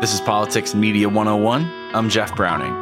[0.00, 1.90] This is Politics Media 101.
[1.92, 2.72] I'm Jeff Browning.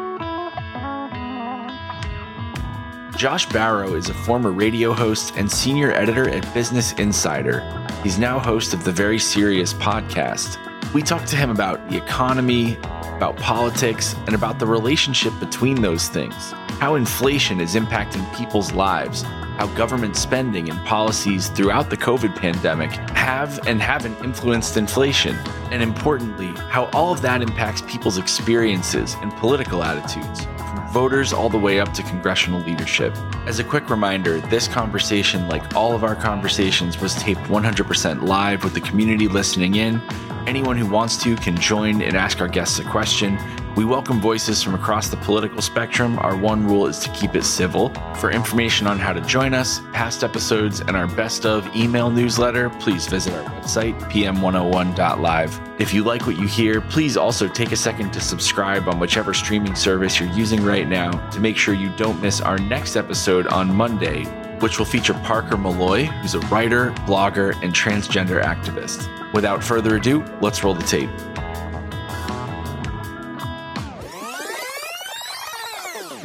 [3.16, 7.58] Josh Barro is a former radio host and senior editor at Business Insider.
[8.04, 10.58] He's now host of the Very Serious podcast.
[10.94, 12.76] We talk to him about the economy,
[13.16, 19.24] about politics, and about the relationship between those things, how inflation is impacting people's lives,
[19.58, 25.36] how government spending and policies throughout the COVID pandemic have and haven't influenced inflation,
[25.72, 31.48] and importantly, how all of that impacts people's experiences and political attitudes, from voters all
[31.48, 33.16] the way up to congressional leadership.
[33.46, 38.62] As a quick reminder, this conversation, like all of our conversations, was taped 100% live
[38.62, 40.00] with the community listening in.
[40.46, 43.36] Anyone who wants to can join and ask our guests a question.
[43.78, 46.18] We welcome voices from across the political spectrum.
[46.18, 47.90] Our one rule is to keep it civil.
[48.16, 52.70] For information on how to join us, past episodes, and our best of email newsletter,
[52.70, 55.60] please visit our website, pm101.live.
[55.78, 59.32] If you like what you hear, please also take a second to subscribe on whichever
[59.32, 63.46] streaming service you're using right now to make sure you don't miss our next episode
[63.46, 64.24] on Monday,
[64.58, 69.06] which will feature Parker Molloy, who's a writer, blogger, and transgender activist.
[69.32, 71.10] Without further ado, let's roll the tape.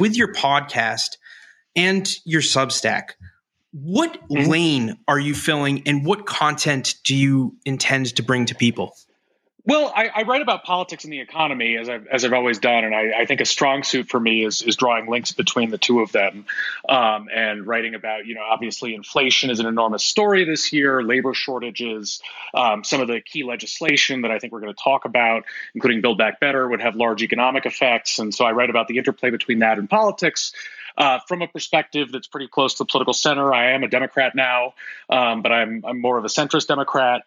[0.04, 1.16] With your podcast
[1.74, 3.12] and your Substack,
[3.72, 4.50] what mm-hmm.
[4.50, 8.94] lane are you filling and what content do you intend to bring to people?
[9.66, 12.84] Well, I, I, write about politics and the economy as I've, as I've always done,
[12.84, 15.78] and I, I, think a strong suit for me is is drawing links between the
[15.78, 16.44] two of them,
[16.86, 21.32] um, and writing about you know obviously inflation is an enormous story this year, labor
[21.32, 22.20] shortages,
[22.52, 26.02] um, some of the key legislation that I think we're going to talk about, including
[26.02, 29.30] Build Back Better, would have large economic effects, and so I write about the interplay
[29.30, 30.52] between that and politics.
[30.96, 33.52] Uh, from a perspective that's pretty close to the political center.
[33.52, 34.74] I am a Democrat now,
[35.10, 37.22] um, but I'm, I'm more of a centrist Democrat.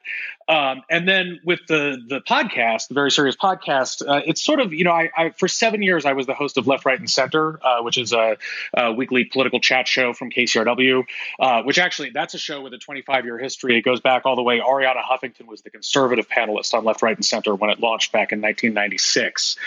[0.49, 4.73] Um, and then with the the podcast, the very serious podcast, uh, it's sort of
[4.73, 7.09] you know I, I, for seven years I was the host of Left, Right, and
[7.09, 8.37] Center, uh, which is a,
[8.73, 11.03] a, weekly political chat show from KCRW.
[11.39, 13.77] Uh, which actually that's a show with a 25 year history.
[13.77, 14.59] It goes back all the way.
[14.59, 18.31] Arianna Huffington was the conservative panelist on Left, Right, and Center when it launched back
[18.31, 19.57] in 1996.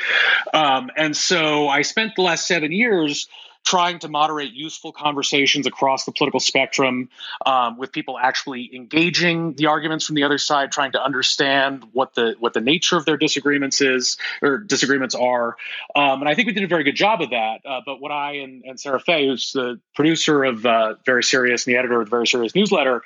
[0.54, 3.28] Um, and so I spent the last seven years
[3.64, 7.08] trying to moderate useful conversations across the political spectrum
[7.46, 12.14] um, with people actually engaging the arguments from the other side, trying to understand what
[12.14, 15.56] the what the nature of their disagreements is or disagreements are.
[15.94, 17.60] Um, and I think we did a very good job of that.
[17.64, 21.66] Uh, but what I and, and Sarah Fay, who's the producer of uh, Very Serious
[21.66, 23.02] and the editor of the Very Serious newsletter,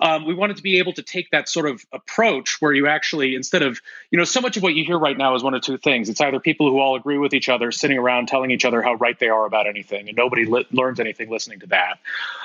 [0.00, 3.34] um, we wanted to be able to take that sort of approach where you actually,
[3.34, 3.80] instead of,
[4.10, 6.08] you know, so much of what you hear right now is one of two things.
[6.08, 8.94] It's either people who all agree with each other sitting around telling each other how
[8.94, 11.98] right they are about anything, and nobody li- learns anything listening to that,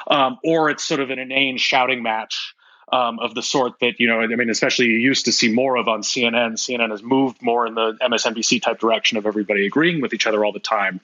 [0.08, 2.56] um, or it's sort of an inane shouting match.
[2.94, 5.76] Um, of the sort that you know, I mean, especially you used to see more
[5.76, 6.54] of on CNN.
[6.54, 10.46] CNN has moved more in the MSNBC type direction of everybody agreeing with each other
[10.46, 11.02] all the time.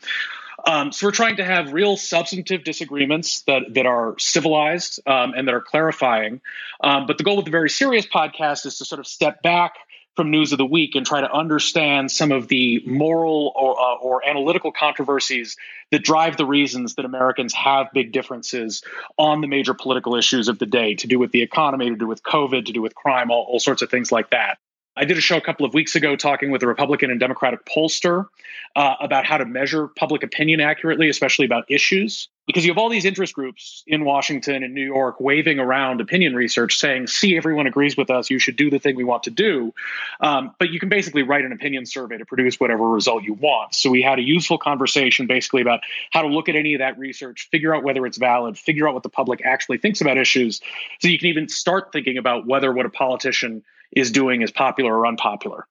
[0.66, 5.48] Um, so we're trying to have real substantive disagreements that that are civilized um, and
[5.48, 6.42] that are clarifying.
[6.84, 9.74] Um, but the goal with the very serious podcast is to sort of step back
[10.16, 13.96] from news of the week and try to understand some of the moral or, uh,
[13.96, 15.56] or analytical controversies
[15.92, 18.84] that drive the reasons that Americans have big differences
[19.18, 22.08] on the major political issues of the day, to do with the economy, to do
[22.08, 24.58] with COVID, to do with crime, all, all sorts of things like that.
[24.98, 27.66] I did a show a couple of weeks ago talking with a Republican and Democratic
[27.66, 28.28] pollster
[28.76, 32.28] uh, about how to measure public opinion accurately, especially about issues.
[32.46, 36.36] Because you have all these interest groups in Washington and New York waving around opinion
[36.36, 39.30] research saying, see, everyone agrees with us, you should do the thing we want to
[39.30, 39.74] do.
[40.20, 43.74] Um, but you can basically write an opinion survey to produce whatever result you want.
[43.74, 46.98] So we had a useful conversation basically about how to look at any of that
[46.98, 50.60] research, figure out whether it's valid, figure out what the public actually thinks about issues,
[51.00, 54.98] so you can even start thinking about whether what a politician is doing is popular
[54.98, 55.68] or unpopular.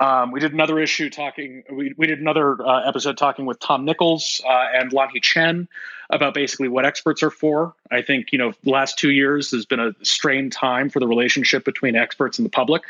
[0.00, 1.64] Um, we did another issue talking.
[1.70, 5.68] We, we did another uh, episode talking with Tom Nichols uh, and Lanhee Chen
[6.08, 7.74] about basically what experts are for.
[7.90, 11.06] I think you know the last two years has been a strained time for the
[11.06, 12.82] relationship between experts and the public,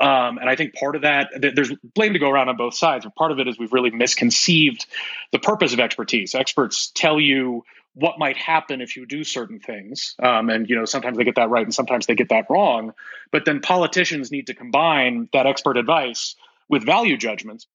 [0.00, 3.04] um, and I think part of that there's blame to go around on both sides.
[3.04, 4.86] But part of it is we've really misconceived
[5.32, 6.34] the purpose of expertise.
[6.34, 10.14] Experts tell you what might happen if you do certain things.
[10.22, 12.92] Um, and you know, sometimes they get that right and sometimes they get that wrong.
[13.30, 16.34] But then politicians need to combine that expert advice
[16.68, 17.66] with value judgments.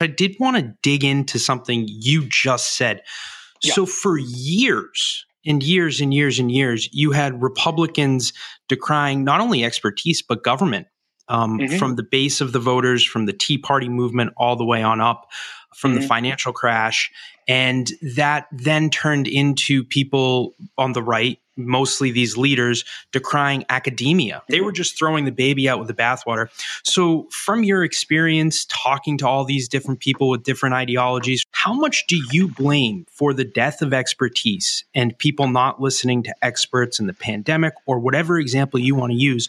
[0.00, 3.02] I did want to dig into something you just said.
[3.62, 3.74] Yeah.
[3.74, 8.32] So for years and years and years and years, you had Republicans
[8.68, 10.86] decrying not only expertise but government
[11.30, 11.76] um, mm-hmm.
[11.76, 15.00] from the base of the voters, from the Tea Party movement all the way on
[15.00, 15.30] up
[15.74, 16.00] from mm-hmm.
[16.00, 17.10] the financial crash.
[17.48, 24.42] And that then turned into people on the right mostly these leaders decrying academia.
[24.48, 26.48] They were just throwing the baby out with the bathwater.
[26.84, 32.06] So, from your experience talking to all these different people with different ideologies, how much
[32.08, 37.06] do you blame for the death of expertise and people not listening to experts in
[37.06, 39.48] the pandemic or whatever example you want to use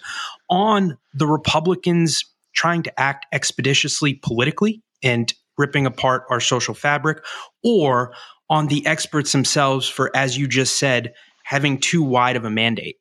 [0.49, 7.23] on the Republicans trying to act expeditiously politically and ripping apart our social fabric
[7.63, 8.13] or
[8.49, 12.97] on the experts themselves for, as you just said, having too wide of a mandate?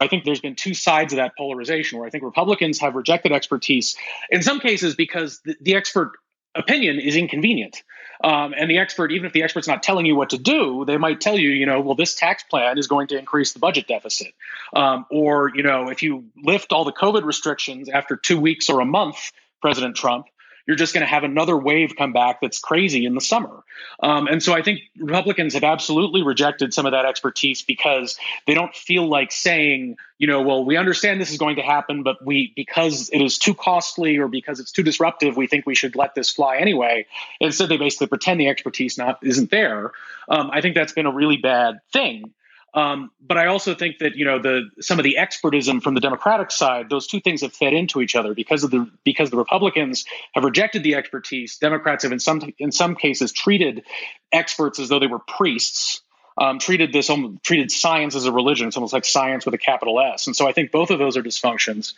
[0.00, 3.32] I think there's been two sides of that polarization where I think Republicans have rejected
[3.32, 3.96] expertise
[4.30, 6.12] in some cases because the, the expert
[6.54, 7.82] opinion is inconvenient.
[8.22, 10.96] Um, and the expert, even if the expert's not telling you what to do, they
[10.96, 13.86] might tell you, you know, well, this tax plan is going to increase the budget
[13.86, 14.32] deficit.
[14.74, 18.80] Um, or, you know, if you lift all the COVID restrictions after two weeks or
[18.80, 19.32] a month,
[19.62, 20.26] President Trump,
[20.70, 23.64] you're just going to have another wave come back that's crazy in the summer.
[24.04, 28.54] Um, and so I think Republicans have absolutely rejected some of that expertise because they
[28.54, 32.24] don't feel like saying, you know, well, we understand this is going to happen, but
[32.24, 35.96] we, because it is too costly or because it's too disruptive, we think we should
[35.96, 37.04] let this fly anyway.
[37.40, 39.90] Instead, they basically pretend the expertise not isn't there.
[40.28, 42.32] Um, I think that's been a really bad thing.
[42.72, 46.00] Um, but I also think that you know the some of the expertism from the
[46.00, 49.36] Democratic side, those two things have fed into each other because of the because the
[49.36, 51.58] Republicans have rejected the expertise.
[51.58, 53.84] Democrats have in some in some cases treated
[54.30, 56.02] experts as though they were priests.
[56.38, 57.10] Um, treated this
[57.42, 58.68] treated science as a religion.
[58.68, 60.26] It's almost like science with a capital S.
[60.26, 61.92] And so I think both of those are dysfunctions.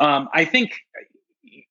[0.00, 0.72] Um, I think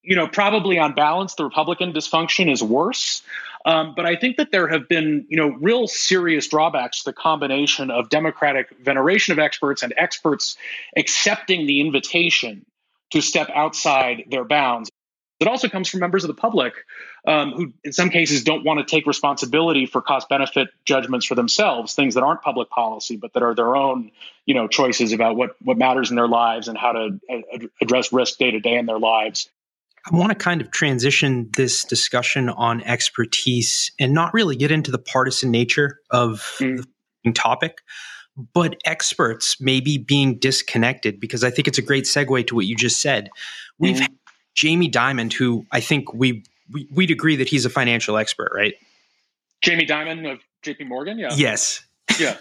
[0.03, 3.24] you know probably on balance the Republican dysfunction is worse.
[3.66, 7.13] Um, but I think that there have been, you know, real serious drawbacks to the
[7.13, 10.58] combination of democratic veneration of experts and experts
[10.98, 12.66] accepting the invitation
[13.12, 14.90] to step outside their bounds.
[15.40, 16.74] It also comes from members of the public
[17.25, 21.34] um, who, in some cases, don't want to take responsibility for cost benefit judgments for
[21.34, 24.12] themselves, things that aren't public policy, but that are their own,
[24.46, 28.13] you know, choices about what what matters in their lives and how to uh, address
[28.13, 29.50] risk day to day in their lives.
[30.06, 34.92] I want to kind of transition this discussion on expertise and not really get into
[34.92, 36.83] the partisan nature of mm.
[37.24, 37.80] the topic,
[38.53, 42.75] but experts maybe being disconnected because I think it's a great segue to what you
[42.75, 43.30] just said.
[43.77, 44.07] We've mm.
[44.56, 48.74] Jamie Dimon, who I think we, we would agree that he's a financial expert, right?
[49.62, 51.30] Jamie Dimon of JP Morgan, yeah.
[51.36, 51.83] Yes.
[52.19, 52.38] Yeah.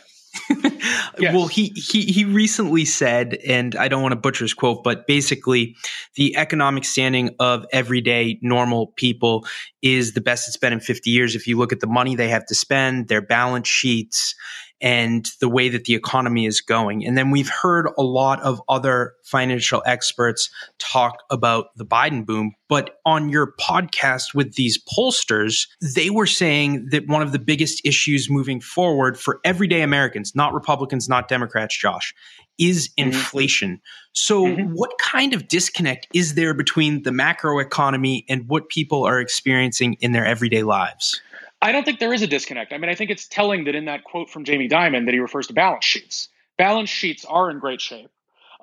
[1.18, 1.34] Yes.
[1.34, 5.06] Well, he, he he recently said, and I don't want to butcher his quote, but
[5.06, 5.76] basically,
[6.14, 9.46] the economic standing of everyday normal people
[9.82, 11.34] is the best it's been in 50 years.
[11.34, 14.34] If you look at the money they have to spend, their balance sheets,
[14.80, 17.04] and the way that the economy is going.
[17.04, 22.54] And then we've heard a lot of other financial experts talk about the Biden boom.
[22.68, 27.84] But on your podcast with these pollsters, they were saying that one of the biggest
[27.84, 32.14] issues moving forward for everyday Americans, not Republicans, not Democrats, Josh,
[32.58, 33.08] is mm-hmm.
[33.08, 33.70] inflation.
[33.70, 34.10] Mm-hmm.
[34.12, 34.72] So, mm-hmm.
[34.72, 39.96] what kind of disconnect is there between the macro economy and what people are experiencing
[40.00, 41.20] in their everyday lives?
[41.62, 42.72] I don't think there is a disconnect.
[42.72, 45.20] I mean, I think it's telling that in that quote from Jamie Dimon that he
[45.20, 46.28] refers to balance sheets.
[46.56, 48.10] Balance sheets are in great shape.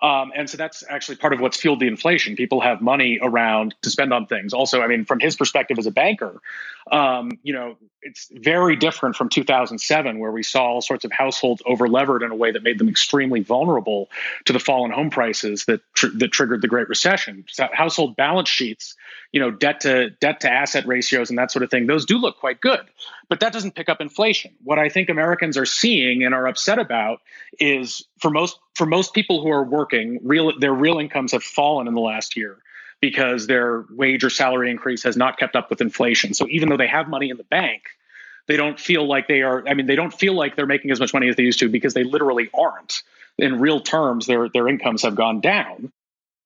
[0.01, 2.35] Um, and so that's actually part of what's fueled the inflation.
[2.35, 4.53] People have money around to spend on things.
[4.53, 6.39] Also, I mean, from his perspective as a banker,
[6.91, 11.61] um, you know, it's very different from 2007, where we saw all sorts of households
[11.63, 14.09] overlevered in a way that made them extremely vulnerable
[14.45, 17.45] to the fall in home prices that tr- that triggered the Great Recession.
[17.49, 18.95] So household balance sheets,
[19.31, 22.17] you know, debt to debt to asset ratios and that sort of thing, those do
[22.17, 22.81] look quite good,
[23.29, 24.53] but that doesn't pick up inflation.
[24.63, 27.19] What I think Americans are seeing and are upset about
[27.59, 31.87] is for most for most people who are working, real their real incomes have fallen
[31.87, 32.57] in the last year
[33.01, 36.33] because their wage or salary increase has not kept up with inflation.
[36.33, 37.83] So even though they have money in the bank,
[38.47, 39.67] they don't feel like they are.
[39.67, 41.69] I mean, they don't feel like they're making as much money as they used to
[41.69, 43.03] because they literally aren't.
[43.37, 45.91] In real terms, their their incomes have gone down.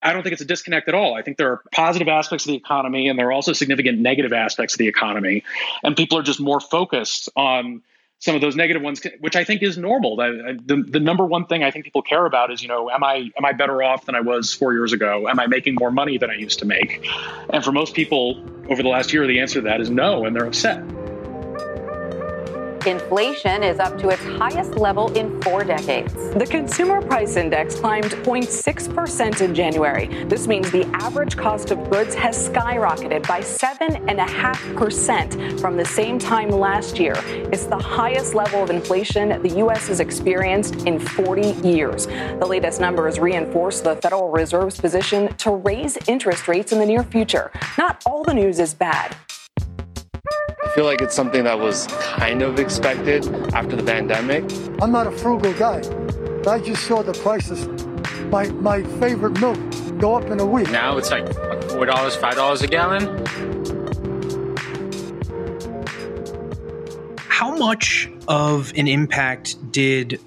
[0.02, 1.14] I don't think it's a disconnect at all.
[1.14, 4.32] I think there are positive aspects of the economy and there are also significant negative
[4.32, 5.44] aspects of the economy.
[5.84, 7.82] And people are just more focused on
[8.22, 10.14] some of those negative ones, which I think is normal.
[10.14, 13.02] The, the, the, number one thing I think people care about is, you know, am
[13.02, 15.28] I am I better off than I was four years ago?
[15.28, 17.04] Am I making more money than I used to make?
[17.50, 20.36] And for most people over the last year, the answer to that is no, and
[20.36, 20.84] they're upset.
[22.86, 26.12] Inflation is up to its highest level in four decades.
[26.34, 30.24] The Consumer Price Index climbed 0.6% in January.
[30.24, 36.48] This means the average cost of goods has skyrocketed by 7.5% from the same time
[36.48, 37.14] last year.
[37.52, 39.86] It's the highest level of inflation the U.S.
[39.86, 42.06] has experienced in 40 years.
[42.06, 47.04] The latest numbers reinforce the Federal Reserve's position to raise interest rates in the near
[47.04, 47.52] future.
[47.78, 49.14] Not all the news is bad.
[50.72, 54.50] I feel like it's something that was kind of expected after the pandemic.
[54.80, 55.82] I'm not a frugal guy.
[56.50, 57.66] I just saw the prices,
[58.30, 59.58] my, my favorite milk,
[59.98, 60.70] go up in a week.
[60.70, 63.26] Now it's like $4, $5 a gallon.
[67.18, 70.18] How much of an impact did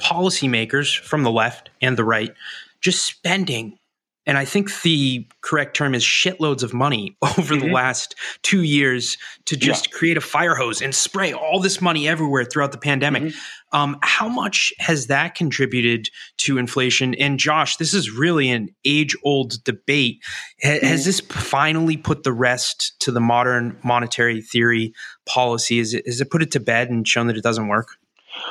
[0.00, 2.34] policymakers from the left and the right
[2.82, 3.78] just spending
[4.26, 7.66] and I think the correct term is shitloads of money over mm-hmm.
[7.66, 9.98] the last two years to just yeah.
[9.98, 13.24] create a fire hose and spray all this money everywhere throughout the pandemic.
[13.24, 13.76] Mm-hmm.
[13.76, 17.14] Um, how much has that contributed to inflation?
[17.16, 20.22] And Josh, this is really an age old debate.
[20.64, 20.86] mm-hmm.
[20.86, 24.94] Has this finally put the rest to the modern monetary theory
[25.26, 25.78] policy?
[25.78, 27.88] Is it, has it put it to bed and shown that it doesn't work?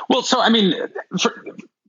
[0.08, 0.74] Well, so I mean,
[1.20, 1.44] for,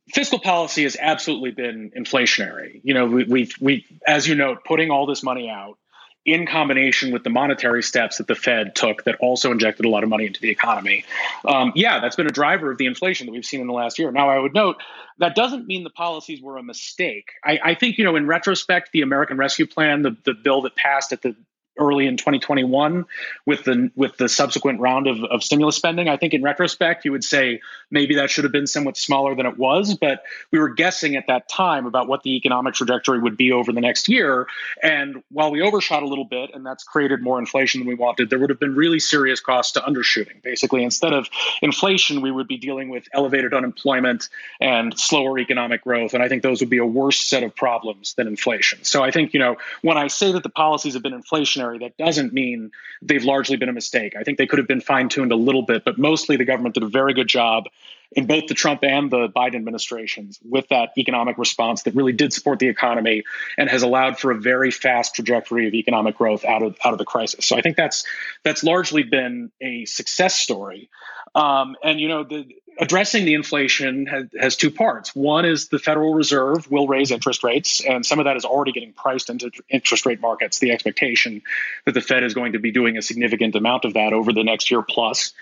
[0.09, 2.81] fiscal policy has absolutely been inflationary.
[2.83, 5.77] You know, we, we, we, as you note, putting all this money out
[6.25, 10.01] in combination with the monetary steps that the Fed took that also injected a lot
[10.01, 11.05] of money into the economy.
[11.47, 14.00] Um, yeah, that's been a driver of the inflation that we've seen in the last
[14.00, 14.12] year.
[14.12, 14.77] Now, I would note
[15.19, 17.29] that doesn't mean the policies were a mistake.
[17.43, 20.75] I, I think, you know, in retrospect, the American Rescue Plan, the, the bill that
[20.75, 21.35] passed at the
[21.77, 23.05] early in 2021
[23.46, 26.08] with the with the subsequent round of, of stimulus spending.
[26.08, 29.46] I think in retrospect, you would say maybe that should have been somewhat smaller than
[29.46, 33.38] it was, but we were guessing at that time about what the economic trajectory would
[33.38, 34.48] be over the next year.
[34.82, 38.29] And while we overshot a little bit, and that's created more inflation than we wanted,
[38.29, 40.41] there would have been really serious costs to undershooting.
[40.41, 41.29] Basically, instead of
[41.62, 44.29] inflation, we would be dealing with elevated unemployment
[44.60, 46.13] and slower economic growth.
[46.13, 48.84] And I think those would be a worse set of problems than inflation.
[48.84, 51.98] So I think, you know, when I say that the policies have been inflationary, that
[51.98, 54.15] doesn't mean they've largely been a mistake.
[54.17, 56.75] I think they could have been fine tuned a little bit, but mostly the government
[56.75, 57.65] did a very good job
[58.12, 62.34] in both the Trump and the Biden administrations with that economic response that really did
[62.34, 63.24] support the economy
[63.57, 67.00] and has allowed for a very fast trajectory of economic growth out of out of
[67.00, 67.45] the crisis.
[67.45, 68.05] So I think that's
[68.43, 70.89] that's largely been a success story.
[71.34, 72.45] Um, and you know the
[72.79, 75.15] addressing the inflation has, has, two parts.
[75.15, 78.72] One is the Federal Reserve will raise interest rates, and some of that is already
[78.72, 80.60] getting priced into interest rate markets.
[80.60, 81.41] The expectation
[81.86, 84.44] that the Fed is going to be doing a significant amount of that over the
[84.44, 85.34] next year plus.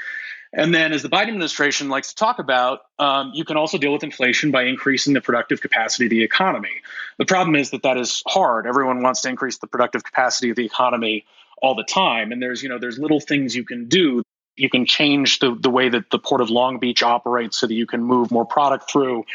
[0.56, 3.92] And then, as the Biden administration likes to talk about, um, you can also deal
[3.92, 6.82] with inflation by increasing the productive capacity of the economy.
[7.18, 8.68] The problem is that that is hard.
[8.68, 11.25] Everyone wants to increase the productive capacity of the economy
[11.63, 14.22] all the time, and there's you know there's little things you can do
[14.55, 17.74] you can change the, the way that the port of Long Beach operates so that
[17.74, 19.25] you can move more product through.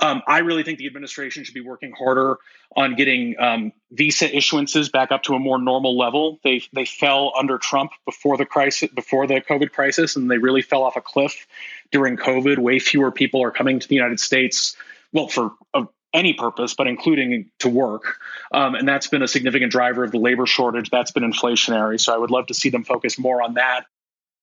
[0.00, 2.38] Um, I really think the administration should be working harder
[2.76, 6.38] on getting um, visa issuances back up to a more normal level.
[6.44, 10.62] They they fell under Trump before the crisis, before the COVID crisis, and they really
[10.62, 11.46] fell off a cliff
[11.90, 12.58] during COVID.
[12.58, 14.76] Way fewer people are coming to the United States,
[15.12, 18.18] well, for a, any purpose, but including to work.
[18.52, 20.90] Um, and that's been a significant driver of the labor shortage.
[20.90, 22.00] That's been inflationary.
[22.00, 23.86] So I would love to see them focus more on that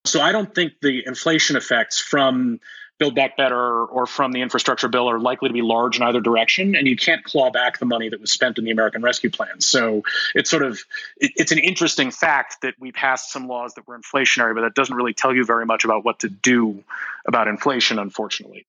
[0.05, 2.59] so I don't think the inflation effects from
[2.97, 6.21] Build Back Better or from the infrastructure bill are likely to be large in either
[6.21, 6.75] direction.
[6.75, 9.59] And you can't claw back the money that was spent in the American Rescue Plan.
[9.59, 10.79] So it's sort of
[11.17, 14.95] it's an interesting fact that we passed some laws that were inflationary, but that doesn't
[14.95, 16.83] really tell you very much about what to do
[17.27, 18.65] about inflation, unfortunately.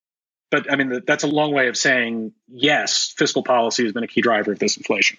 [0.50, 4.08] But I mean, that's a long way of saying yes, fiscal policy has been a
[4.08, 5.18] key driver of this inflation.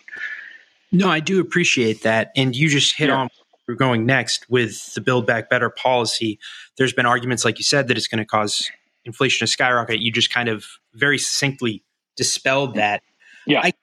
[0.91, 2.31] No, I do appreciate that.
[2.35, 3.15] And you just hit yeah.
[3.15, 3.29] on
[3.67, 6.39] we're going next with the Build Back Better policy,
[6.77, 8.69] there's been arguments, like you said, that it's going to cause
[9.05, 9.99] inflation to skyrocket.
[9.99, 11.83] You just kind of very succinctly
[12.15, 13.01] dispelled that.
[13.45, 13.61] Yeah.
[13.63, 13.73] I,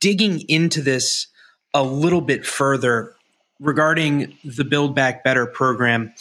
[0.00, 1.26] digging into this
[1.72, 3.14] a little bit further
[3.60, 6.12] regarding the Build Back Better program,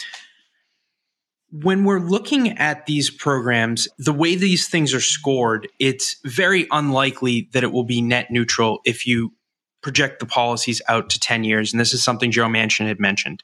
[1.52, 7.50] when we're looking at these programs, the way these things are scored, it's very unlikely
[7.54, 9.34] that it will be net neutral if you
[9.84, 13.44] project the policies out to 10 years, and this is something Joe Manchin had mentioned,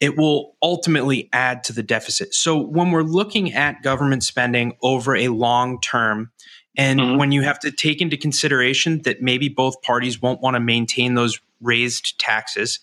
[0.00, 2.34] it will ultimately add to the deficit.
[2.34, 6.30] So when we're looking at government spending over a long term,
[6.76, 7.18] and mm-hmm.
[7.18, 11.14] when you have to take into consideration that maybe both parties won't want to maintain
[11.14, 12.80] those raised taxes,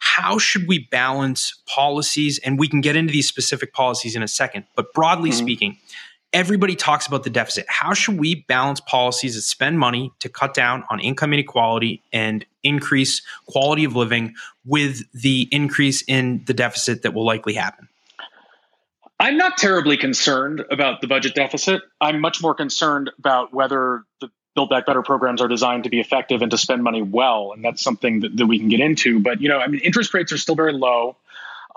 [0.00, 2.38] how should we balance policies?
[2.44, 5.38] And we can get into these specific policies in a second, but broadly mm-hmm.
[5.38, 5.78] speaking,
[6.32, 7.66] everybody talks about the deficit.
[7.68, 12.44] How should we balance policies that spend money to cut down on income inequality and
[12.62, 17.88] increase quality of living with the increase in the deficit that will likely happen?
[19.20, 21.82] I'm not terribly concerned about the budget deficit.
[22.00, 26.00] I'm much more concerned about whether the Build Back Better programs are designed to be
[26.00, 27.52] effective and to spend money well.
[27.52, 29.18] And that's something that, that we can get into.
[29.20, 31.16] But, you know, I mean, interest rates are still very low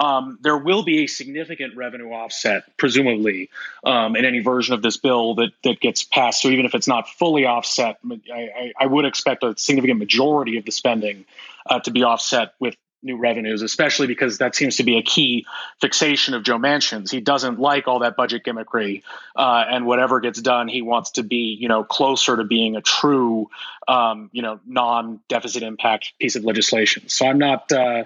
[0.01, 3.51] um, there will be a significant revenue offset, presumably,
[3.83, 6.41] um, in any version of this bill that that gets passed.
[6.41, 7.99] So even if it's not fully offset,
[8.33, 11.25] I, I, would expect a significant majority of the spending
[11.67, 15.45] uh, to be offset with new revenues, especially because that seems to be a key
[15.79, 17.11] fixation of Joe Manchin's.
[17.11, 19.03] He doesn't like all that budget gimmickry,
[19.35, 22.81] uh, and whatever gets done, he wants to be, you know, closer to being a
[22.81, 23.49] true,
[23.87, 27.09] um, you know, non-deficit impact piece of legislation.
[27.09, 28.05] So I'm not, uh,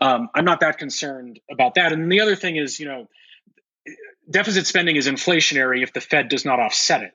[0.00, 1.92] um, I'm not that concerned about that.
[1.92, 3.08] And the other thing is, you know,
[4.28, 7.14] deficit spending is inflationary if the Fed does not offset it.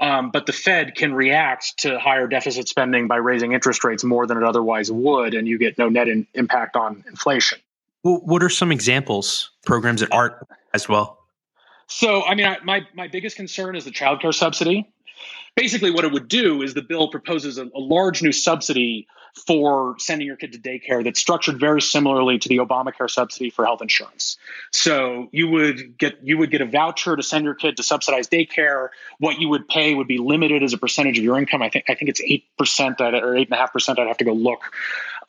[0.00, 4.26] Um, but the Fed can react to higher deficit spending by raising interest rates more
[4.26, 7.58] than it otherwise would, and you get no net in, impact on inflation.
[8.02, 10.34] Well, what are some examples programs that aren't
[10.72, 11.18] as well?
[11.86, 14.90] So, I mean, I, my my biggest concern is the childcare subsidy.
[15.56, 19.06] Basically, what it would do is the bill proposes a, a large new subsidy
[19.46, 23.64] for sending your kid to daycare that's structured very similarly to the Obamacare subsidy for
[23.64, 24.36] health insurance.
[24.70, 28.30] So you would get you would get a voucher to send your kid to subsidized
[28.30, 28.88] daycare.
[29.18, 31.62] What you would pay would be limited as a percentage of your income.
[31.62, 33.98] I think I think it's eight percent or eight and a half percent.
[33.98, 34.72] I'd have to go look.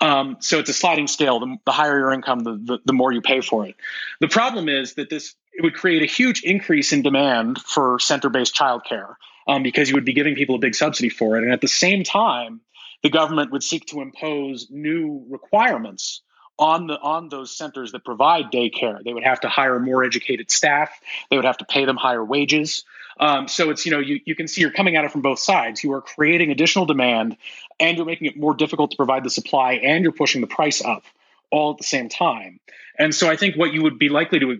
[0.01, 1.39] Um, so it's a sliding scale.
[1.39, 3.75] The, the higher your income, the, the, the more you pay for it.
[4.19, 8.53] The problem is that this it would create a huge increase in demand for center-based
[8.53, 9.15] childcare
[9.47, 11.67] um, because you would be giving people a big subsidy for it, and at the
[11.67, 12.61] same time
[13.03, 16.21] the government would seek to impose new requirements
[16.57, 19.03] on the on those centers that provide daycare.
[19.03, 20.89] They would have to hire more educated staff.
[21.29, 22.83] They would have to pay them higher wages.
[23.19, 25.39] Um, so it's you know you you can see you're coming at it from both
[25.39, 25.83] sides.
[25.83, 27.37] You are creating additional demand,
[27.79, 30.83] and you're making it more difficult to provide the supply, and you're pushing the price
[30.83, 31.03] up
[31.51, 32.59] all at the same time.
[32.97, 34.59] And so I think what you would be likely to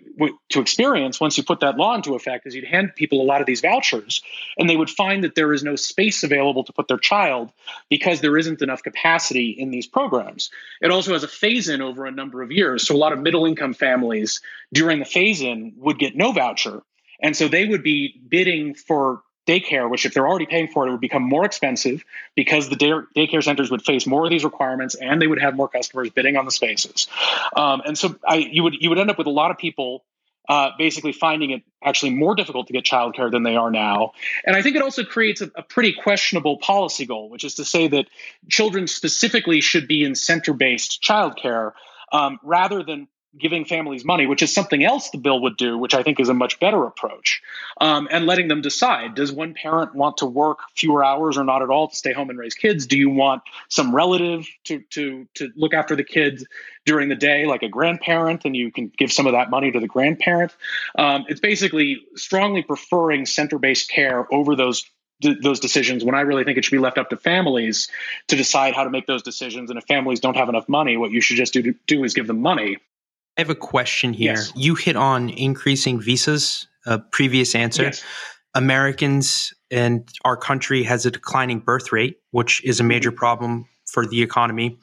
[0.49, 3.41] to experience once you put that law into effect is you'd hand people a lot
[3.41, 4.21] of these vouchers
[4.57, 7.51] and they would find that there is no space available to put their child
[7.89, 10.49] because there isn't enough capacity in these programs.
[10.81, 12.85] It also has a phase in over a number of years.
[12.85, 14.41] So a lot of middle income families
[14.73, 16.81] during the phase in would get no voucher.
[17.21, 20.89] And so they would be bidding for daycare, which if they're already paying for it,
[20.89, 22.03] it would become more expensive
[22.35, 25.55] because the day- daycare centers would face more of these requirements and they would have
[25.55, 27.07] more customers bidding on the spaces.
[27.55, 30.03] Um, and so I, you would you would end up with a lot of people
[30.47, 34.11] uh, basically finding it actually more difficult to get childcare than they are now.
[34.45, 37.65] And I think it also creates a, a, pretty questionable policy goal, which is to
[37.65, 38.05] say that
[38.47, 41.71] children specifically should be in center based childcare
[42.11, 45.93] um, rather than giving families money, which is something else the bill would do, which
[45.93, 47.41] I think is a much better approach,
[47.81, 51.61] um, and letting them decide does one parent want to work fewer hours or not
[51.61, 52.85] at all to stay home and raise kids?
[52.85, 56.45] Do you want some relative to, to, to look after the kids
[56.85, 59.79] during the day, like a grandparent, and you can give some of that money to
[59.79, 60.55] the grandparent?
[60.97, 64.85] Um, it's basically strongly preferring center based care over those
[65.21, 67.87] those decisions when I really think it should be left up to families
[68.27, 69.69] to decide how to make those decisions.
[69.69, 72.27] And if families don't have enough money, what you should just do, do is give
[72.27, 72.79] them money
[73.37, 74.35] I have a question here.
[74.35, 74.53] Yes.
[74.55, 77.83] You hit on increasing visas, a previous answer.
[77.83, 78.03] Yes.
[78.53, 83.17] Americans and our country has a declining birth rate, which is a major mm-hmm.
[83.17, 84.79] problem for the economy.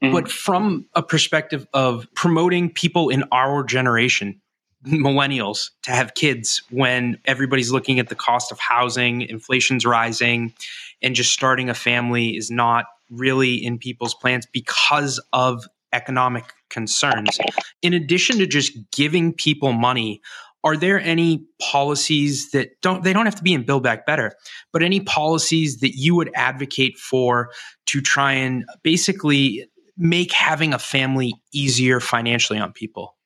[0.00, 0.12] Mm-hmm.
[0.12, 4.40] But from a perspective of promoting people in our generation,
[4.86, 10.54] millennials, to have kids when everybody's looking at the cost of housing, inflation's rising,
[11.02, 17.38] and just starting a family is not really in people's plans because of economic concerns.
[17.82, 20.20] In addition to just giving people money,
[20.64, 24.32] are there any policies that don't they don't have to be in build back better
[24.72, 27.50] but any policies that you would advocate for
[27.86, 33.16] to try and basically make having a family easier financially on people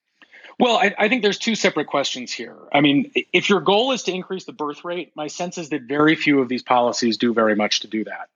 [0.59, 2.56] well, I, I, think there's two separate questions here.
[2.72, 5.82] I mean, if your goal is to increase the birth rate, my sense is that
[5.82, 8.30] very few of these policies do very much to do that.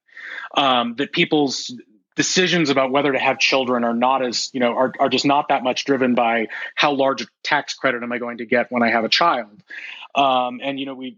[0.55, 1.73] Um, that people's
[2.17, 5.49] decisions about whether to have children are not as you know are, are just not
[5.49, 8.83] that much driven by how large a tax credit am i going to get when
[8.83, 9.63] i have a child.
[10.15, 11.17] Um, and you know we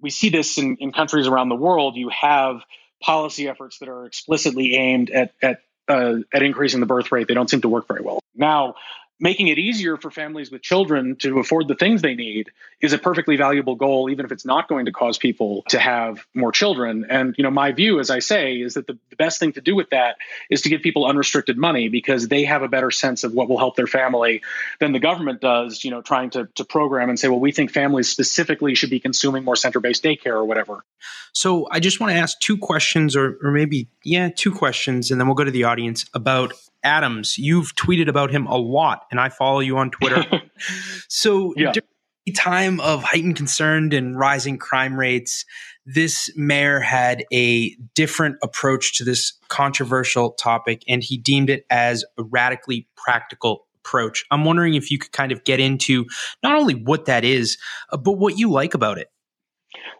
[0.00, 1.96] we see this in, in countries around the world.
[1.96, 2.62] You have
[3.00, 7.28] policy efforts that are explicitly aimed at at uh, at increasing the birth rate.
[7.28, 8.20] They don't seem to work very well.
[8.34, 8.74] Now
[9.22, 12.98] making it easier for families with children to afford the things they need is a
[12.98, 17.06] perfectly valuable goal even if it's not going to cause people to have more children.
[17.08, 19.60] And you know my view as i say is that the, the, best thing to
[19.60, 20.16] do with that
[20.50, 23.58] is to give people unrestricted money because they have a better sense of what will
[23.58, 24.42] help their family
[24.80, 27.70] than the government does you know trying to, to program and say well we think
[27.70, 30.84] families specifically should be consuming more center-based daycare or whatever.
[31.32, 35.20] So i just want to ask two questions or, or maybe yeah two questions and
[35.20, 36.52] then we'll go to the audience about
[36.84, 40.24] Adams, you've tweeted about him a lot, and I follow you on Twitter.
[41.08, 41.72] so, yeah.
[41.72, 41.88] during
[42.26, 45.44] the time of heightened concern and rising crime rates,
[45.84, 52.04] this mayor had a different approach to this controversial topic, and he deemed it as
[52.18, 54.24] a radically practical approach.
[54.30, 56.06] I'm wondering if you could kind of get into
[56.42, 57.58] not only what that is,
[57.90, 59.08] uh, but what you like about it.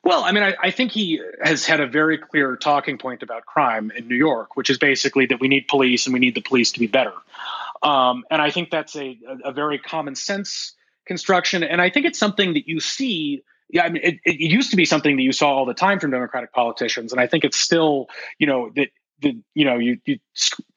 [0.02, 3.46] Well, I mean, I, I, think he has had a very clear talking point about
[3.46, 6.40] crime in New York, which is basically that we need police and we need the
[6.40, 7.12] police to be better.
[7.82, 10.74] Um, and I think that's a, a, very common sense
[11.04, 11.64] construction.
[11.64, 14.76] And I think it's something that you see yeah, I mean, it, it, used to
[14.76, 17.56] be something that you saw all the time from Democratic politicians, and I think it's
[17.56, 18.90] still, you know, that
[19.22, 20.18] the you know you you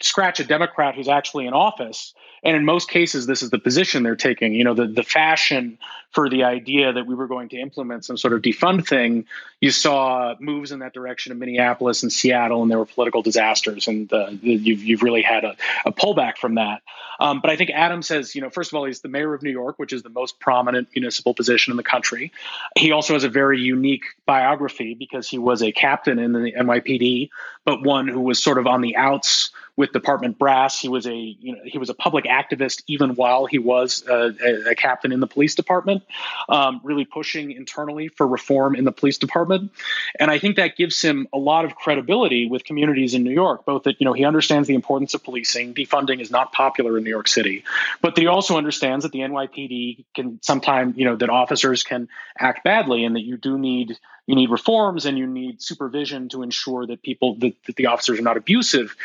[0.02, 4.04] scratch a Democrat who's actually in office, and in most cases this is the position
[4.04, 4.54] they're taking.
[4.54, 5.78] You know, the the fashion
[6.16, 9.26] for the idea that we were going to implement some sort of defund thing,
[9.60, 13.90] you saw moves in that direction in Minneapolis and Seattle, and there were political disasters,
[13.90, 16.84] and uh, you've you've really had a, a pullback from that.
[17.20, 19.44] Um, but I think Adams says, you know, first of all, he's the mayor of
[19.44, 22.32] New York, which is the most prominent municipal position in the country.
[22.78, 27.30] He also has a very unique biography because he was a captain in the NYPD,
[27.66, 30.80] but one who was sort of on the outs with department brass.
[30.80, 34.70] He was a you know he was a public activist even while he was a,
[34.70, 36.04] a captain in the police department,
[36.50, 39.72] um, really pushing internally for reform in the police department.
[40.20, 43.66] And I think that gives him a lot of credibility with communities in New York.
[43.66, 45.74] Both that you know he understands the importance of policing.
[45.74, 47.64] Defunding is not popular in New York City,
[48.02, 52.08] but he also understands that the NYPD can sometimes you know that officers can
[52.38, 56.42] act badly and that you do need you need reforms and you need supervision to
[56.42, 58.96] ensure that people that, that, the officers are not abusive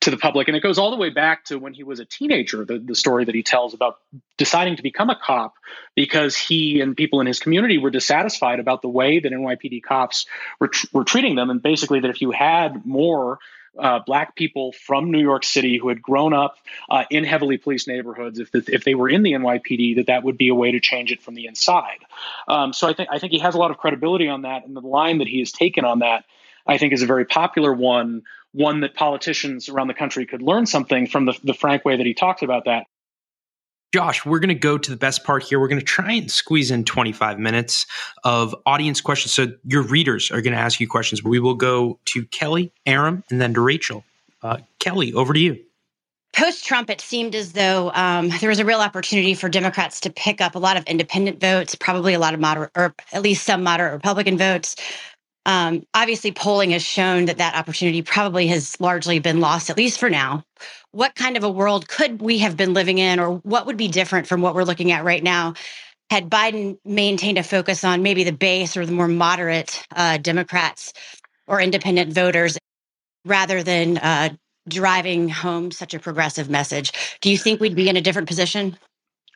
[0.00, 0.48] to the public.
[0.48, 2.94] And it goes all the way back to when he was a teenager the, the
[2.94, 3.98] story that he tells about
[4.38, 5.54] deciding to become a cop
[5.94, 10.26] because he and people in his community were dissatisfied about the way that NYPD cops
[10.58, 13.38] were, were treating them and basically that if you had more
[13.78, 16.56] uh, black people from New York City who had grown up
[16.88, 20.36] uh, in heavily policed neighborhoods, if if they were in the NYPD, that that would
[20.36, 21.98] be a way to change it from the inside.
[22.48, 24.76] Um, so I think I think he has a lot of credibility on that, and
[24.76, 26.24] the line that he has taken on that,
[26.66, 28.22] I think, is a very popular one.
[28.52, 32.04] One that politicians around the country could learn something from the, the frank way that
[32.04, 32.86] he talks about that.
[33.92, 35.58] Josh, we're going to go to the best part here.
[35.58, 37.86] We're going to try and squeeze in 25 minutes
[38.22, 39.32] of audience questions.
[39.32, 41.24] So your readers are going to ask you questions.
[41.24, 44.04] We will go to Kelly, Aram, and then to Rachel.
[44.42, 45.58] Uh, Kelly, over to you.
[46.32, 50.10] Post Trump, it seemed as though um, there was a real opportunity for Democrats to
[50.10, 53.44] pick up a lot of independent votes, probably a lot of moderate, or at least
[53.44, 54.76] some moderate Republican votes.
[55.46, 59.98] Um, obviously, polling has shown that that opportunity probably has largely been lost, at least
[59.98, 60.44] for now
[60.92, 63.88] what kind of a world could we have been living in, or what would be
[63.88, 65.54] different from what we're looking at right now?
[66.10, 70.92] Had Biden maintained a focus on maybe the base or the more moderate uh, Democrats
[71.46, 72.58] or independent voters
[73.24, 74.30] rather than uh,
[74.68, 78.76] driving home such a progressive message, do you think we'd be in a different position?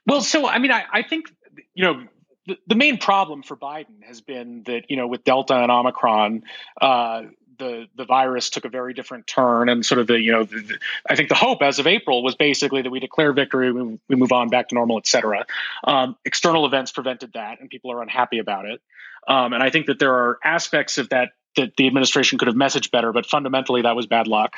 [0.06, 1.26] Well, so I mean, I, I think
[1.74, 2.04] you know
[2.46, 6.42] the, the, main problem for Biden has been that you know with Delta and Omicron,
[6.80, 7.22] uh,
[7.58, 10.60] the the virus took a very different turn and sort of the you know the,
[10.60, 10.78] the,
[11.08, 14.16] I think the hope as of April was basically that we declare victory we, we
[14.16, 15.46] move on back to normal etc
[15.84, 18.80] um, external events prevented that and people are unhappy about it.
[19.26, 22.56] Um, and I think that there are aspects of that that the administration could have
[22.56, 24.54] messaged better but fundamentally that was bad luck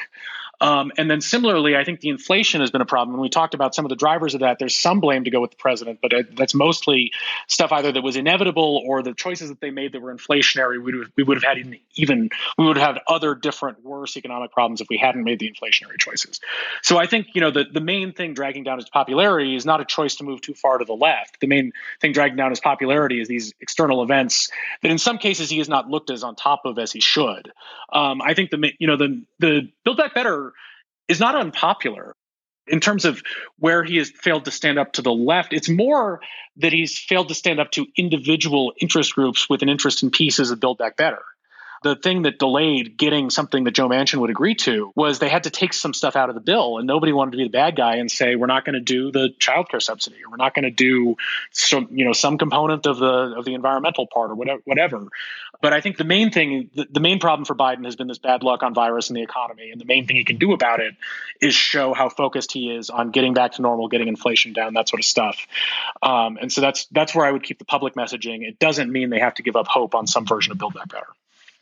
[0.61, 3.15] um, and then similarly, I think the inflation has been a problem.
[3.15, 5.41] And we talked about some of the drivers of that, there's some blame to go
[5.41, 7.13] with the president, but that's mostly
[7.47, 10.83] stuff either that was inevitable or the choices that they made that were inflationary.
[10.83, 14.53] We would, we would have had even we would have had other different worse economic
[14.53, 16.41] problems if we hadn't made the inflationary choices.
[16.83, 19.81] So I think you know the the main thing dragging down his popularity is not
[19.81, 21.41] a choice to move too far to the left.
[21.41, 24.51] The main thing dragging down his popularity is these external events
[24.83, 27.53] that in some cases he has not looked as on top of as he should.
[27.93, 30.46] Um, I think the you know the the Build Back Better
[31.09, 32.15] is not unpopular
[32.67, 33.23] in terms of
[33.59, 35.53] where he has failed to stand up to the left.
[35.53, 36.21] It's more
[36.57, 40.51] that he's failed to stand up to individual interest groups with an interest in pieces
[40.51, 41.23] of Build Back Better
[41.83, 45.45] the thing that delayed getting something that Joe Manchin would agree to was they had
[45.45, 47.77] to take some stuff out of the bill, and nobody wanted to be the bad
[47.77, 50.55] guy and say we're not going to do the child care subsidy or we're not
[50.55, 51.17] going to do
[51.53, 54.61] some you know some component of the of the environmental part or whatever.
[54.65, 55.09] whatever.
[55.61, 58.19] But I think the main thing, the, the main problem for Biden has been this
[58.19, 60.81] bad luck on virus and the economy, and the main thing he can do about
[60.81, 60.95] it
[61.41, 64.89] is show how focused he is on getting back to normal, getting inflation down, that
[64.89, 65.47] sort of stuff.
[66.03, 68.47] Um, and so that's that's where I would keep the public messaging.
[68.47, 70.89] It doesn't mean they have to give up hope on some version of Build Back
[70.89, 71.07] Better.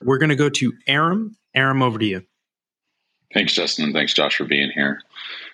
[0.05, 1.37] We're going to go to Aram.
[1.55, 2.23] Aram, over to you.
[3.33, 5.01] Thanks, Justin, and thanks, Josh, for being here.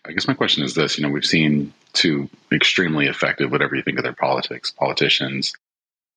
[0.04, 3.82] I guess my question is this: you know, we've seen two extremely effective, whatever you
[3.82, 5.54] think of their politics, politicians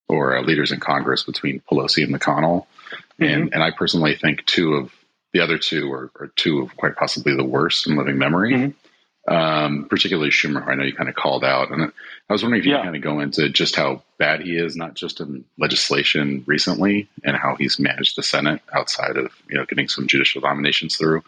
[0.10, 3.24] or uh, leaders in Congress between Pelosi and McConnell, mm-hmm.
[3.24, 4.94] and and I personally think two of
[5.32, 8.54] the other two are, are, two of quite possibly the worst in living memory.
[8.54, 8.83] Mm-hmm
[9.28, 11.72] um, particularly Schumer, I know you kind of called out.
[11.72, 11.92] And
[12.30, 12.84] I was wondering if you yeah.
[12.84, 17.38] kind of go into just how bad he is, not just in legislation recently and
[17.38, 21.24] how he's managed the Senate outside of, you know, getting some judicial nominations through,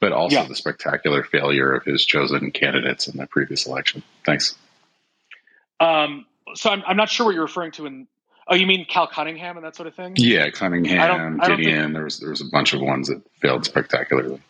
[0.00, 0.48] but also yeah.
[0.48, 4.02] the spectacular failure of his chosen candidates in the previous election.
[4.24, 4.56] Thanks.
[5.80, 8.06] Um, so I'm, I'm not sure what you're referring to in
[8.46, 10.14] Oh, you mean Cal Cunningham and that sort of thing?
[10.16, 11.82] Yeah, Cunningham, I don't, I don't Gideon.
[11.82, 11.94] Think...
[11.94, 14.40] There was there was a bunch of ones that failed spectacularly.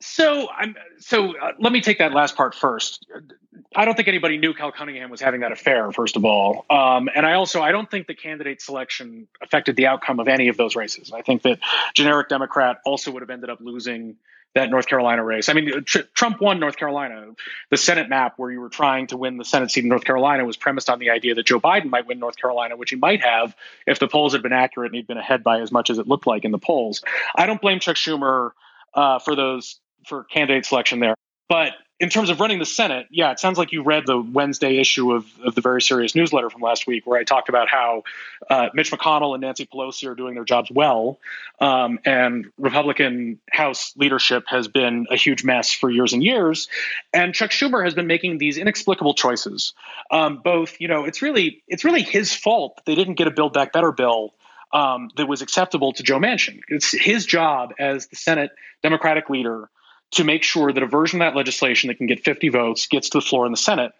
[0.00, 3.06] So I'm so uh, let me take that last part first.
[3.74, 7.08] I don't think anybody knew Cal Cunningham was having that affair, first of all, um,
[7.14, 10.58] and I also I don't think the candidate selection affected the outcome of any of
[10.58, 11.12] those races.
[11.12, 11.60] I think that
[11.94, 14.16] generic Democrat also would have ended up losing
[14.54, 15.48] that North Carolina race.
[15.48, 17.28] I mean, tr- Trump won North Carolina.
[17.70, 20.44] The Senate map, where you were trying to win the Senate seat in North Carolina,
[20.44, 23.22] was premised on the idea that Joe Biden might win North Carolina, which he might
[23.22, 23.54] have
[23.86, 26.08] if the polls had been accurate and he'd been ahead by as much as it
[26.08, 27.02] looked like in the polls.
[27.34, 28.52] I don't blame Chuck Schumer
[28.94, 31.14] uh, for those for candidate selection there,
[31.48, 34.78] but in terms of running the Senate, yeah, it sounds like you read the Wednesday
[34.78, 38.02] issue of, of the very serious newsletter from last week, where I talked about how
[38.50, 41.18] uh, Mitch McConnell and Nancy Pelosi are doing their jobs well,
[41.58, 46.68] um, and Republican House leadership has been a huge mess for years and years,
[47.14, 49.72] and Chuck Schumer has been making these inexplicable choices.
[50.10, 53.30] Um, both, you know, it's really it's really his fault that they didn't get a
[53.30, 54.34] Build Back Better bill
[54.70, 56.60] um, that was acceptable to Joe Manchin.
[56.68, 58.50] It's his job as the Senate
[58.82, 59.70] Democratic leader
[60.12, 63.10] to make sure that a version of that legislation that can get 50 votes gets
[63.10, 63.92] to the floor in the Senate.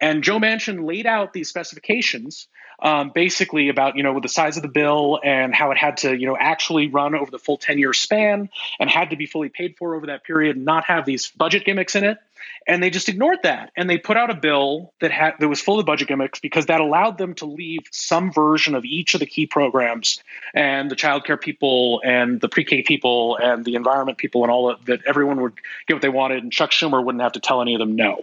[0.00, 2.48] And Joe Manchin laid out these specifications
[2.80, 6.16] um, basically about you know the size of the bill and how it had to
[6.16, 8.50] you know actually run over the full 10 year span
[8.80, 11.64] and had to be fully paid for over that period and not have these budget
[11.64, 12.18] gimmicks in it
[12.66, 15.60] and they just ignored that and they put out a bill that had that was
[15.60, 19.20] full of budget gimmicks because that allowed them to leave some version of each of
[19.20, 20.22] the key programs
[20.54, 24.84] and the childcare people and the pre-K people and the environment people and all of,
[24.86, 25.52] that everyone would
[25.86, 28.22] get what they wanted and Chuck Schumer wouldn't have to tell any of them no.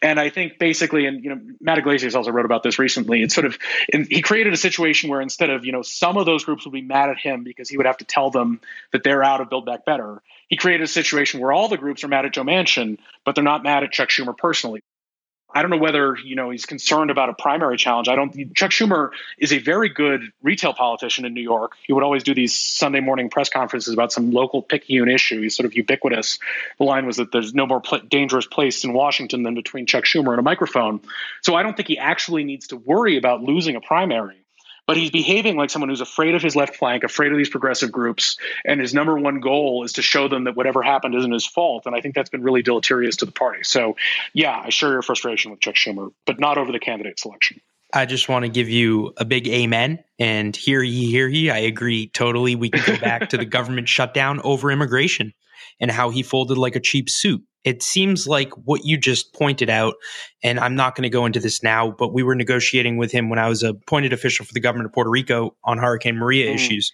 [0.00, 3.22] And I think basically and you know Matt Yglesias also wrote about this recently.
[3.22, 3.58] It's sort of
[3.90, 6.82] he created a situation where instead of you know some of those groups would be
[6.82, 8.60] mad at him because he would have to tell them
[8.92, 12.04] that they're out of Build Back Better he created a situation where all the groups
[12.04, 14.80] are mad at Joe Manchin, but they're not mad at Chuck Schumer personally.
[15.54, 18.08] I don't know whether you know he's concerned about a primary challenge.
[18.08, 18.54] I don't.
[18.56, 21.76] Chuck Schumer is a very good retail politician in New York.
[21.86, 25.40] He would always do these Sunday morning press conferences about some local picayune issue.
[25.40, 26.40] He's sort of ubiquitous.
[26.78, 30.04] The line was that there's no more pl- dangerous place in Washington than between Chuck
[30.04, 31.00] Schumer and a microphone.
[31.42, 34.43] So I don't think he actually needs to worry about losing a primary
[34.86, 37.90] but he's behaving like someone who's afraid of his left flank, afraid of these progressive
[37.90, 41.46] groups, and his number one goal is to show them that whatever happened isn't his
[41.46, 41.86] fault.
[41.86, 43.62] And I think that's been really deleterious to the party.
[43.62, 43.96] So,
[44.32, 47.60] yeah, I share your frustration with Chuck Schumer, but not over the candidate selection.
[47.92, 51.50] I just want to give you a big amen and hear ye, hear ye.
[51.50, 52.56] I agree totally.
[52.56, 55.32] We can go back to the government shutdown over immigration
[55.80, 59.70] and how he folded like a cheap suit it seems like what you just pointed
[59.70, 59.94] out,
[60.42, 63.30] and I'm not going to go into this now, but we were negotiating with him
[63.30, 66.54] when I was appointed official for the government of Puerto Rico on Hurricane Maria mm.
[66.54, 66.92] issues.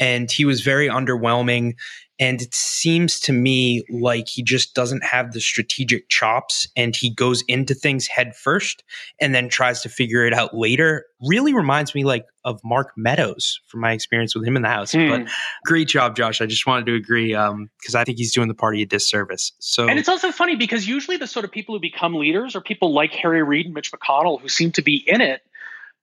[0.00, 1.74] And he was very underwhelming
[2.20, 7.08] and it seems to me like he just doesn't have the strategic chops and he
[7.08, 8.84] goes into things head first
[9.20, 11.06] and then tries to figure it out later.
[11.26, 14.92] Really reminds me like of Mark Meadows from my experience with him in the house.
[14.92, 15.08] Hmm.
[15.08, 15.28] But
[15.64, 16.42] great job, Josh.
[16.42, 19.52] I just wanted to agree because um, I think he's doing the party a disservice.
[19.58, 22.60] So And it's also funny because usually the sort of people who become leaders are
[22.60, 25.42] people like Harry Reid and Mitch McConnell who seem to be in it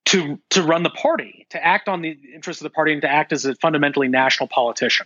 [0.08, 3.12] to to run the party, to act on the interests of the party, and to
[3.12, 5.06] act as a fundamentally national politician.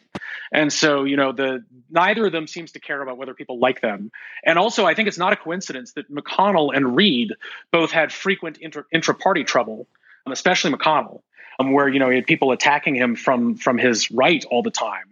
[0.52, 3.82] And so, you know, the neither of them seems to care about whether people like
[3.82, 4.12] them.
[4.46, 7.34] And also, I think it's not a coincidence that McConnell and Reid
[7.72, 9.88] both had frequent intra, intra-party trouble,
[10.28, 11.22] um, especially McConnell,
[11.60, 14.72] um, where you know he had people attacking him from from his right all the
[14.72, 15.06] time.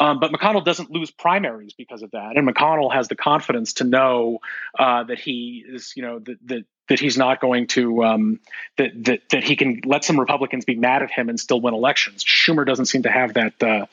[0.00, 3.84] Um, but McConnell doesn't lose primaries because of that, and McConnell has the confidence to
[3.84, 4.40] know
[4.76, 8.40] uh, that he is, you know, that, that that he's not going to um,
[8.76, 11.74] that, that that he can let some Republicans be mad at him and still win
[11.74, 12.24] elections.
[12.24, 13.86] Schumer doesn't seem to have that uh,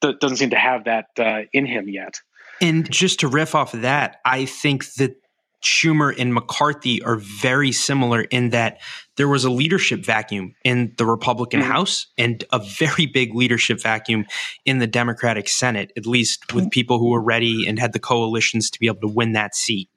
[0.00, 2.20] doesn't seem to have that uh, in him yet.
[2.60, 5.16] And just to riff off of that, I think that
[5.62, 8.80] Schumer and McCarthy are very similar in that
[9.16, 11.70] there was a leadership vacuum in the Republican mm-hmm.
[11.70, 14.24] House and a very big leadership vacuum
[14.64, 16.70] in the Democratic Senate, at least with mm-hmm.
[16.70, 19.88] people who were ready and had the coalitions to be able to win that seat.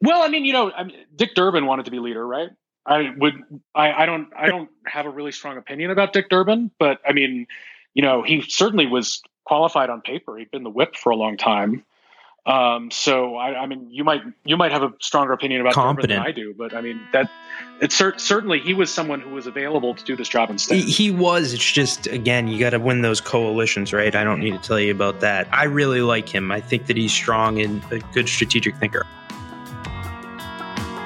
[0.00, 2.50] Well, I mean, you know, I mean, Dick Durbin wanted to be leader, right?
[2.86, 3.34] I would,
[3.74, 7.12] I, I don't, I don't have a really strong opinion about Dick Durbin, but I
[7.12, 7.46] mean,
[7.94, 10.36] you know, he certainly was qualified on paper.
[10.38, 11.84] He'd been the whip for a long time.
[12.46, 16.10] Um, so I, I, mean, you might you might have a stronger opinion about Competent.
[16.10, 17.30] than I do, but I mean that
[17.82, 20.78] it's cert- certainly he was someone who was available to do this job instead.
[20.78, 21.52] He, he was.
[21.52, 24.14] It's just again, you got to win those coalitions, right?
[24.14, 25.48] I don't need to tell you about that.
[25.52, 26.50] I really like him.
[26.50, 29.06] I think that he's strong and a good strategic thinker.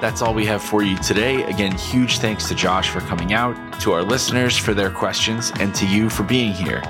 [0.05, 1.45] That's all we have for you today.
[1.45, 5.75] Again, huge thanks to Josh for coming out, to our listeners for their questions, and
[5.77, 6.83] to you for being here.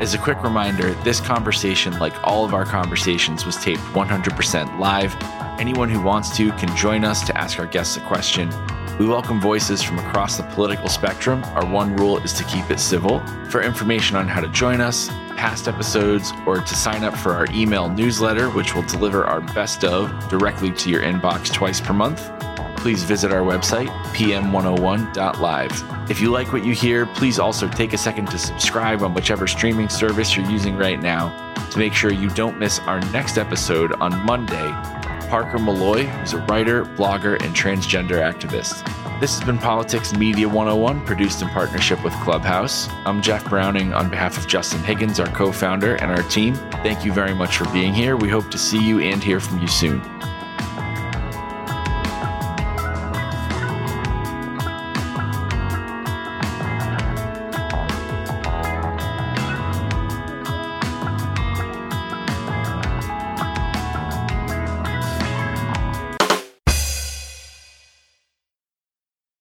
[0.00, 5.16] As a quick reminder, this conversation, like all of our conversations, was taped 100% live.
[5.58, 8.50] Anyone who wants to can join us to ask our guests a question.
[8.98, 11.44] We welcome voices from across the political spectrum.
[11.54, 13.24] Our one rule is to keep it civil.
[13.48, 15.06] For information on how to join us,
[15.36, 19.84] past episodes, or to sign up for our email newsletter, which will deliver our best
[19.84, 22.28] of directly to your inbox twice per month,
[22.76, 26.10] please visit our website, pm101.live.
[26.10, 29.46] If you like what you hear, please also take a second to subscribe on whichever
[29.46, 33.92] streaming service you're using right now to make sure you don't miss our next episode
[34.00, 34.97] on Monday.
[35.28, 38.84] Parker Molloy, who's a writer, blogger, and transgender activist.
[39.20, 42.88] This has been Politics Media 101, produced in partnership with Clubhouse.
[43.04, 46.54] I'm Jeff Browning on behalf of Justin Higgins, our co founder, and our team.
[46.82, 48.16] Thank you very much for being here.
[48.16, 50.00] We hope to see you and hear from you soon.